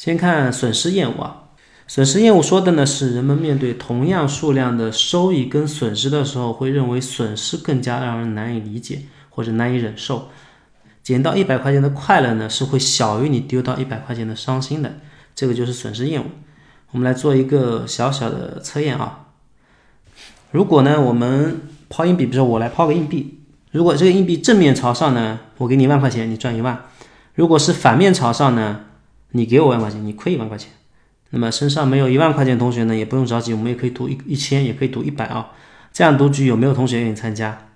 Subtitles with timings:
[0.00, 1.42] 先看损失厌恶啊，
[1.86, 10.30] 损失厌恶说的呢是人们面对同样数量的收益跟损失的时候，会认为损失更加让人难以理解或者难以忍受。
[11.02, 14.94] 捡到一百块钱的快乐呢，是会小于你丢到一百块钱的伤心的，
[15.34, 16.26] 这个就是损失厌恶。
[16.92, 19.26] 我们来做一个小小的测验啊。
[20.50, 21.60] 如果呢，我们
[21.90, 23.40] 抛硬币，比如说我来抛个硬币，
[23.70, 26.74] 如果这个硬币正面朝上呢，我给你一万块钱，你赚一万；
[27.34, 28.86] 如果是反面朝上呢，
[29.32, 30.70] 你给我万块钱，你亏一万块钱。
[31.30, 35.50] 那么身上没有一万块钱的同学呢，也不用着急，我们也可以赌一一千，也可以赌一百啊。
[35.92, 37.68] 这样赌局有没有同学愿意参加？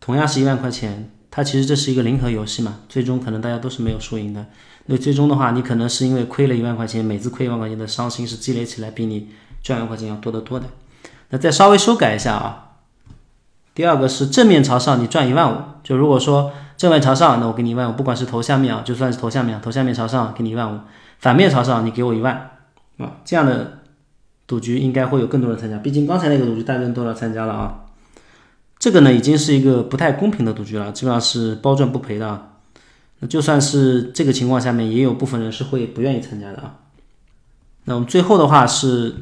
[0.00, 1.10] 同样是一万块钱。
[1.30, 4.46] 它其实这是一个零和游戏嘛，最终可能大家都是没有输赢的。
[4.86, 9.28] 那最终的话，你可能是因为亏了一万块钱，每次亏一万块钱的伤心是积累起来比你
[9.62, 10.66] 赚一万块钱要多得多的。
[11.28, 12.76] 那再稍微修改一下啊。
[13.74, 15.62] 第二个是正面朝上，你赚一万五。
[15.84, 20.78] 就如果说正面朝上，那我给你一万五，不管是头下面啊，就算是头下面，头下面朝上给你一万五。
[21.18, 22.52] 反面朝上，你给我一万
[22.98, 23.16] 啊。
[23.24, 23.80] 这样的
[24.46, 27.80] 赌局应该会有更多人参加，毕竟刚才那个赌局大家都要参加了啊。
[28.78, 32.52] 这个呢，已经是一个不太公平的赌局了，基本上是包赚不赔的啊。
[33.18, 36.76] 那就算是这个情况下面，也有部分人是会不愿意参加的啊。
[37.86, 39.16] 那我们最后的话是，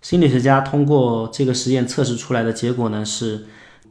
[0.00, 3.46] 心理学家通过这个实验测试出来的结果呢，是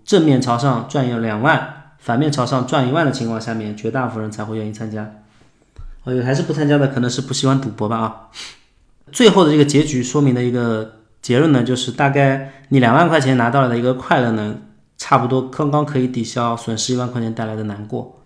[0.05, 5.09] 正面朝上赚有两万，反面朝上赚一万的情况下面，绝大部分人才会愿意参加。
[6.03, 8.27] 哦，有还是不参加的，可能是不喜欢赌博吧啊。
[9.11, 10.99] 最后的这个结局说明的一个。
[11.23, 14.57] 结论呢，就是大概你两万块钱拿到了的一个快乐呢，
[14.97, 18.19] 差不多刚刚可以抵消损失一万块钱带来的难过。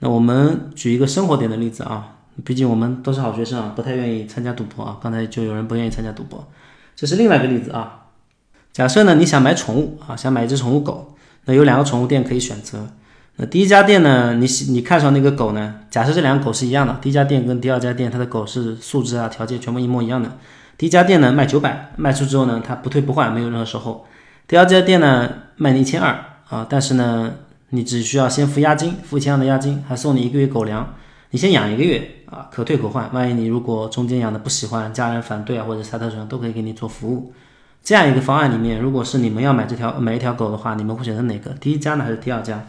[0.00, 4.98] 那我们举一个生活点的例子啊，毕竟我们都是好学生啊，不太愿意参加赌博啊。
[5.00, 6.44] 刚才就有人不愿意参加赌博，
[6.96, 8.06] 这是另外一个例子啊。
[8.72, 11.14] 假设呢你想买宠物啊，想买一只宠物狗，
[11.48, 12.86] 那有两个宠物店可以选择。
[13.36, 20.30] 那第一家店呢，你你看上那个狗呢，假设这两个狗是一样的，第一家店跟第二家店它的狗是素质啊条件全部一模一样的。
[20.76, 24.06] 第一家店呢卖九百，卖出之后呢，它不退不换，没有任何售后。
[24.46, 27.32] 第二家店呢卖你一千二啊，但是呢，
[27.70, 30.94] 你只需要先付押金，付一千二的押金，还送你一个月狗粮，
[31.30, 33.08] 你先养一个月啊，可退可换。
[33.14, 37.32] 万一你如果中间养的不喜欢，家人反对啊，或者其他什么，都可以给你做服务。
[37.82, 41.50] 这样一个方案里面，如果是你们要买这条买一条狗的话，你们会选择哪个？
[41.52, 42.66] 第一家呢还是第二家？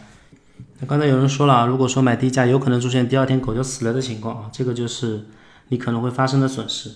[0.80, 5.26] 那刚才有人说了，如果说买第一家，有可能出现第二天狗就死了的情况啊，这个就是
[5.68, 6.92] 你可能会发生的损失。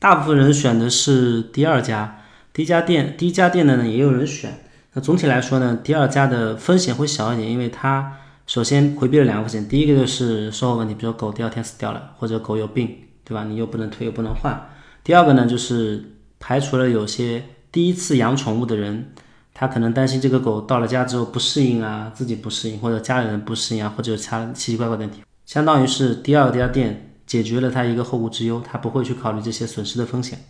[0.00, 2.22] 大部分人选的是第二家，
[2.52, 4.64] 第一家店，第一家店的呢也有人选。
[4.94, 8.18] 那总体来说呢，第二家的风险会小一点，因为它
[8.48, 13.44] 首先回避了两个风险，第一个就是售后问题，比如说狗第二天死掉了，或者狗有病，对吧？
[13.44, 14.70] 你又不能退又不能换。
[15.04, 16.11] 第二个呢，就是
[16.42, 19.12] 排除了有些第一次养宠物的人，
[19.54, 27.08] 他可能担心这个狗到了家之后不适应啊，自己不适应，或者家里人不适应啊，或者其他奇奇怪怪的问题，相当于是第二家店。
[27.24, 30.44] 解决了他一个后顾之忧，他不会去考虑这些损失的风险。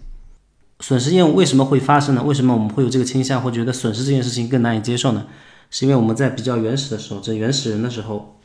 [0.81, 2.23] 损失厌恶为什么会发生呢？
[2.25, 5.27] 为什么我们会有这个倾向，会觉得损失这件事情更难以接受呢？
[5.71, 8.41] 是因为我们在比较原始的时候，这原始人的时候，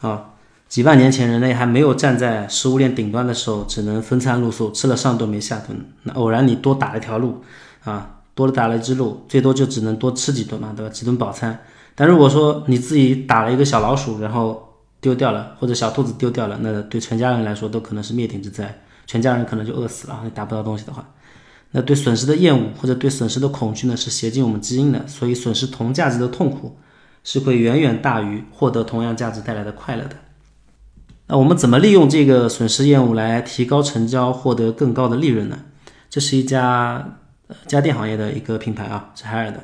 [0.00, 0.30] 啊，
[0.68, 5.78] 几万年前人类还没有站在食物链顶端的时候，只能分餐露宿，吃了上顿没下顿。
[6.02, 7.42] 那偶然你多打了一条路，
[7.84, 10.92] 啊，多了打了一只鹿，最多就只能多吃几顿嘛，对吧？
[10.92, 11.58] 几顿饱餐。
[11.94, 20.20] 但如果说你自己打了一个小老鼠，然后丢掉了，或者小兔子丢掉了，那对全家人来说都可能是灭顶之灾，全家人可能就饿死了。
[20.22, 21.08] 你打不到东西的话，
[21.70, 25.06] 那对损失的厌恶或者对损失的恐惧呢，是写进我们基因的。
[25.08, 26.76] 所以损失同价值的痛苦
[27.24, 30.16] 是会远远大于获得同样价值带来的快乐的。
[31.28, 35.58] 那我们怎么利用这个损失厌恶来提高成交，获得更高的利润呢？
[36.08, 37.18] 这是一家
[37.66, 39.62] 家电行业的一个品牌啊，是海尔的。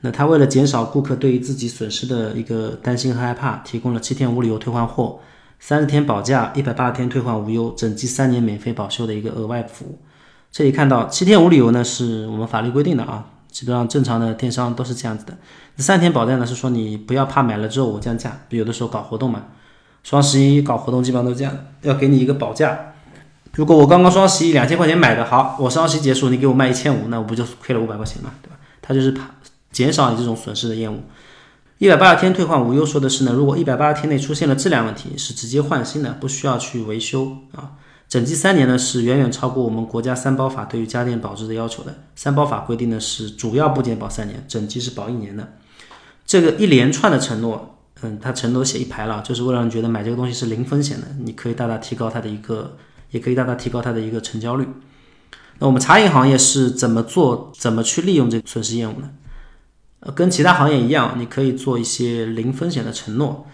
[0.00, 5.20] 那他为了减少顾客对于自己损失的一个担心和害怕，提供了七天无理由退换货、
[5.60, 9.98] 三十天保价、一百八十天退换无忧、整机三年免费保修的一个额外服务。
[10.50, 15.36] 这里看到七天无理由呢，是我们法律规定的啊，基本上正常的电商都是这样子的。
[15.76, 19.44] 三天保价呢，是说你不要怕买了之后我降价，有的时候搞活动嘛，
[20.02, 22.94] 双十一搞活动基本上都这样，要给你一个保价。
[23.54, 28.56] 如果我刚刚双十一两千块钱买的，好，我双十一结束你给我卖一千五，那我不就亏了五百块钱嘛，对吧？
[28.80, 29.30] 他就是怕。
[29.70, 30.98] 减少你这种损失的厌恶。
[31.78, 37.72] 一百八十天退换无忧说的是呢，如果一百八十天内出现了质量问题，是直接换新的，不需要去维修啊。
[38.06, 41.94] 整机三年呢，是远远超过我们国家三包法对于家电保值的要求的。
[42.14, 45.54] 三包法规定的是主要部件保三年，整机是保一年的。
[46.26, 47.71] 这个一连串的承诺，
[48.02, 52.76] 嗯，它承诺写一排了，就是为了让你觉得买这个东西是零风险的，你可以大大提高它的一个，
[53.10, 54.66] 也可以大大提高它的一个成交率。
[55.58, 59.10] 那我们茶饮行业是怎么做，怎么去利用这个损失厌恶呢？
[60.00, 63.46] 呃，跟其他行业一样，你可以做一些零风险的承诺。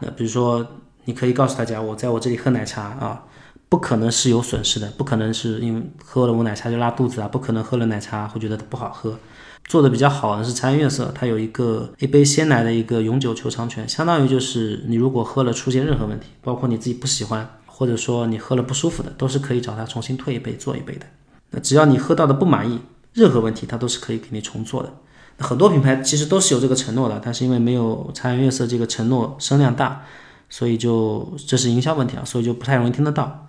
[0.00, 0.66] 那比如说，
[1.06, 3.22] 你可以告诉大家，我在我这里喝奶茶啊，
[3.70, 9.18] 不可能是有损失的，不可能是因为喝了我奶茶就拉肚子啊，不可能喝了奶茶会觉得它不好喝。
[9.66, 21.06] 做的比较好的是茶颜悦色，它有一个一杯鲜奶的一个永久求偿权，相当于就是你如果喝了出现任何问题，包括你自己不喜欢，或者说你喝了不舒服的，都是可以找他重新退一杯做一杯的。
[21.50, 22.78] 那只要你喝到的不满意，
[23.12, 24.92] 任何问题他都是可以给你重做的。
[25.38, 30.04] 很多品牌其实都是有这个承诺的，但是因为没有茶颜悦色这个承诺声量大，
[30.48, 33.48] 所以就这是营销问题啊，所以就不太容易听得到。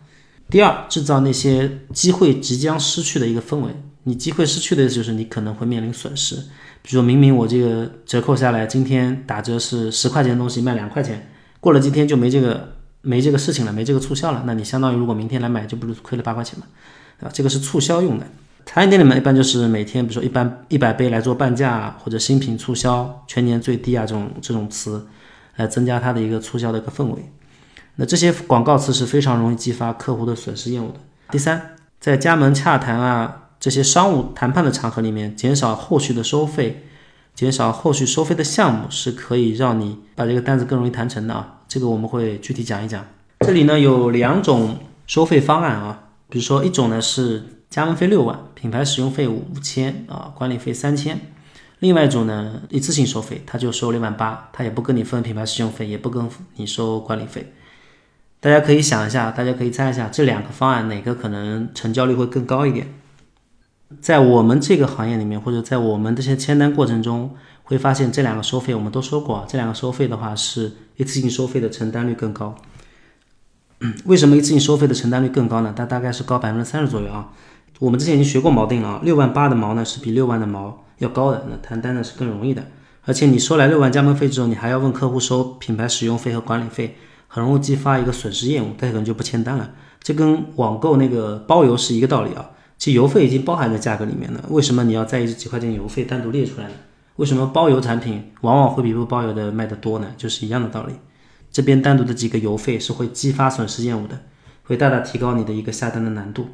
[0.50, 3.72] 第二，制造那些机会即将失去的一个氛围。
[4.08, 6.36] 你机会失去的意思就是你可能会面临损失，
[6.84, 16.68] 比如明明我这个折扣下来，今天打折是十块钱的东西卖两块钱，过了今天就没这个没这个事情了，没这个促销了，那你相当于如果明天来买，就不是亏了八块钱嘛，
[17.20, 17.32] 对吧？
[17.34, 18.28] 这个是促销用的。
[18.64, 25.04] 茶饮店里面一般就是每天，比如说一般一百杯来做半价或者新品促销、全年最低啊这种这种词，
[25.56, 27.32] 来增加它的一个促销的一个氛围。
[27.96, 31.00] 那这些广告词是非常容易激发客户的损失厌恶的。
[31.32, 33.42] 第三，在加盟洽谈啊。
[33.60, 36.86] 这些商务谈判的场合里面，减少后续的收费，
[37.34, 41.62] 减少后续收费的项目是可以让你把这个单子更容易谈成的啊。
[41.68, 43.06] 这个我们会具体讲一讲。
[43.40, 51.18] 这里呢有两种收费方案啊，比如说一种呢是加盟费六万，品牌使用费五千啊，管理费三千；
[51.80, 57.52] 另外一种呢一次性收费，他就收六万八，他也不跟你分品牌使用费，也不跟你收管理费。
[58.40, 62.88] 大家可以想一下，大家可以猜一下这两个方案哪个可能成交率会更高一点？
[64.02, 72.56] 在我们这个行业里面，或者在我们这些签单过程中，会发现这两个收费我们都说过，这两个收费的话是一次性收费的承担率更高。
[74.06, 75.74] 为什么一次性收费的承担率更高呢？
[75.76, 77.30] 它大概是高百分之三十左右啊。
[77.80, 82.66] 我们之前已经学过锚定了啊，六万八的锚呢是比六万的锚要高的，那谈单呢是更容易的。
[83.04, 86.98] 而且你收来六万加盟费之后，你还要问客户收品牌使用费和管理费，
[87.28, 89.72] 很容易激发一个损失厌恶，他可能就不签单了。
[90.02, 92.50] 这跟网购那个包邮是一个道理啊。
[92.78, 96.74] 其邮费已经包含在价格里面了，为什么你要在意这几块钱邮费单独列出来呢？
[97.16, 100.08] 为什么包邮产品往往会比不包邮的卖得多呢？
[100.18, 100.94] 就是一样的道理。
[101.52, 104.20] 这边单独的几个邮费是会激发损失厌恶的，
[104.64, 106.48] 会大大提高你的一个下单的难度。